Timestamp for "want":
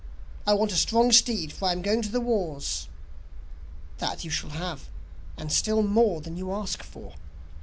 0.55-0.71